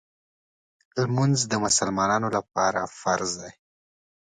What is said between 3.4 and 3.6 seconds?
دی.